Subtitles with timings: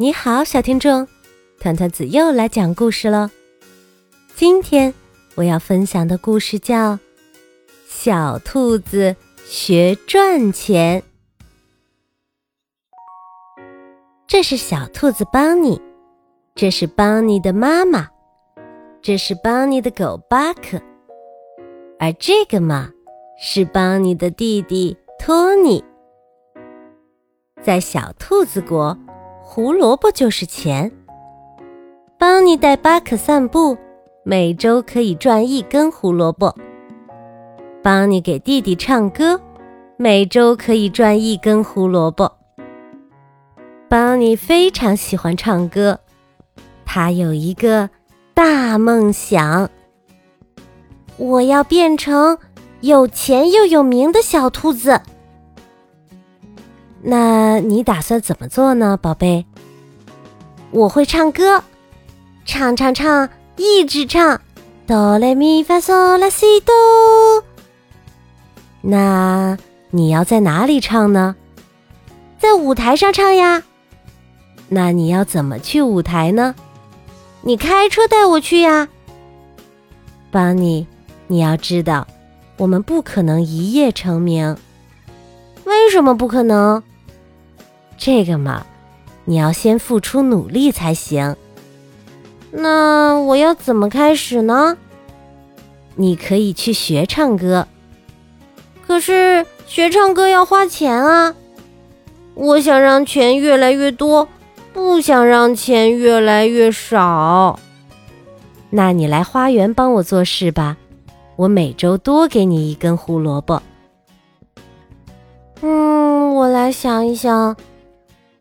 [0.00, 1.08] 你好，小听众，
[1.58, 3.32] 团团子又来讲故事了。
[4.36, 4.94] 今天
[5.34, 6.92] 我要分享的故事叫
[7.88, 11.02] 《小兔子学赚钱》。
[14.28, 15.80] 这是小兔子邦尼，
[16.54, 18.08] 这是邦尼的妈妈，
[19.02, 20.80] 这是邦尼的狗巴克，
[21.98, 22.88] 而这个嘛，
[23.42, 25.82] 是邦尼的弟弟托尼。
[27.60, 28.96] 在小兔子国。
[29.50, 30.92] 胡萝卜就是钱。
[32.18, 33.78] 邦尼带巴克散步，
[34.22, 36.54] 每周可以赚一根胡萝卜。
[37.82, 39.40] 邦尼给弟弟唱歌，
[39.96, 42.30] 每周可以赚一根胡萝卜。
[43.88, 45.98] 邦尼非常喜欢唱歌，
[46.84, 47.88] 他有一个
[48.34, 49.70] 大梦想：
[51.16, 52.36] 我要变成
[52.82, 55.00] 有钱又有名的小兔子。
[57.00, 57.27] 那
[57.60, 59.44] 你打算怎么做呢，宝贝？
[60.70, 61.62] 我会唱歌，
[62.44, 64.40] 唱唱唱，一直唱，
[64.86, 66.74] 哆来咪发嗦拉西哆。
[68.80, 69.56] 那
[69.90, 71.34] 你要在哪里唱呢？
[72.38, 73.62] 在舞台上唱呀。
[74.68, 76.54] 那你要怎么去舞台呢？
[77.42, 78.88] 你开车带我去呀。
[80.30, 80.86] 邦尼，
[81.26, 82.06] 你要知道，
[82.58, 84.56] 我们不可能一夜成名。
[85.64, 86.82] 为什么不可能？
[87.98, 88.64] 这个嘛，
[89.24, 91.36] 你要先付出努力才行。
[92.52, 94.78] 那我要怎么开始呢？
[95.96, 97.66] 你可以去学唱歌，
[98.86, 101.34] 可是学唱歌要花钱啊。
[102.34, 104.28] 我想让钱越来越多，
[104.72, 107.58] 不想让钱越来越少。
[108.70, 110.76] 那你来花园帮我做事吧，
[111.34, 113.60] 我每周多给你一根胡萝卜。
[115.62, 117.56] 嗯，我来想一想。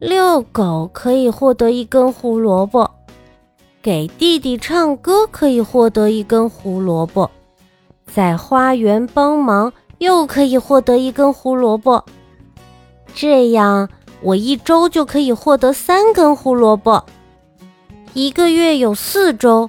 [0.00, 2.88] 遛狗可以获得一根胡萝卜，
[3.82, 7.28] 给弟弟唱歌可以获得一根胡萝卜，
[8.06, 12.04] 在花园帮忙又可以获得一根胡萝卜。
[13.12, 13.88] 这样
[14.22, 17.04] 我一周就可以获得三根胡萝卜。
[18.14, 19.68] 一个月有四周，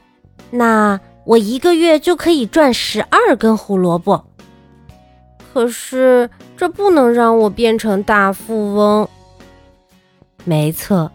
[0.52, 4.24] 那我一个月就可以赚十二根胡萝卜。
[5.52, 9.10] 可是这不能让我变成大富翁。
[10.46, 11.12] 没错，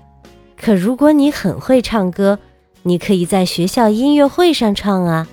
[0.57, 2.39] 可如果你很会唱歌，
[2.83, 5.27] 你可以在学校音乐会上唱啊。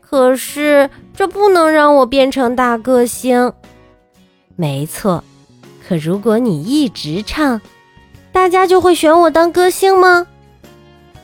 [0.00, 3.52] 可是这不能让我变成大歌星。
[4.56, 5.22] 没错，
[5.86, 7.60] 可如果你一直唱，
[8.32, 10.26] 大家就会选我当歌星吗？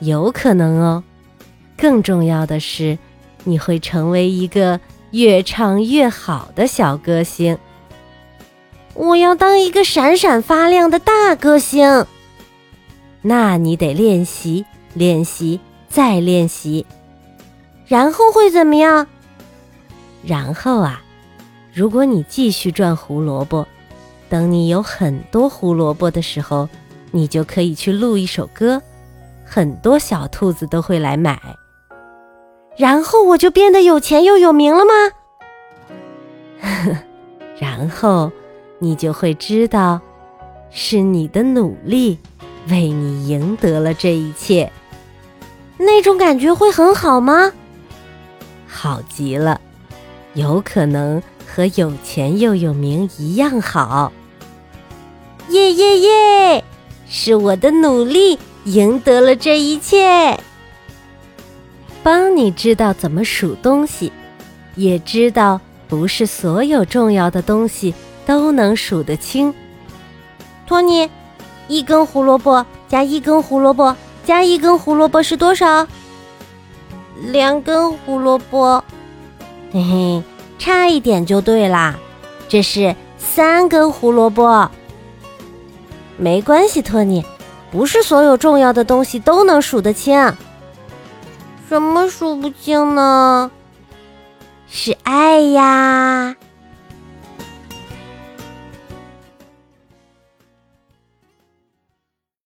[0.01, 1.03] 有可能哦。
[1.77, 2.99] 更重要的是，
[3.45, 4.78] 你会成为一个
[5.12, 7.57] 越唱越好的小歌星。
[9.00, 12.05] 我要当一个闪闪发亮的大歌星，
[13.22, 16.84] 那你得练习，练习，再练习，
[17.87, 19.06] 然后会怎么样？
[20.22, 21.00] 然后啊，
[21.72, 23.66] 如果你继续赚胡萝卜，
[24.28, 26.69] 等你有很多胡萝卜的时候，
[27.10, 28.83] 你就可以去录一首歌，
[29.47, 31.41] 很多小兔子都会来买，
[32.77, 34.93] 然后我就变得有钱又有名了吗？
[37.59, 38.31] 然后。
[38.81, 40.01] 你就会知道，
[40.71, 42.19] 是你的努力
[42.69, 44.73] 为你赢得了这一切。
[45.79, 47.53] 那种感觉会很好吗？
[48.67, 49.61] 好极了，
[50.35, 54.13] 有可能和有钱又有名一样好。
[55.51, 56.65] 耶耶耶！
[57.09, 60.39] 是我的努力赢得了这一切。
[62.03, 64.13] 帮你知道怎么数东西，
[64.77, 67.95] 也知道不是所有重要的东西。
[68.27, 69.55] 都能数得清，
[70.67, 71.11] 托尼，
[71.69, 75.87] 一根胡萝卜加一根胡萝卜加一根胡萝卜是多少？
[77.23, 78.83] 两根胡萝卜，
[79.73, 80.23] 嘿嘿，
[80.59, 81.97] 差一点就对啦，
[82.49, 84.71] 这是三根胡萝卜。
[86.16, 87.25] 没关系，托尼，
[87.71, 90.34] 不是所有重要的东西都能数得清。
[91.69, 93.51] 什么数不清呢？
[94.69, 96.37] 是爱呀。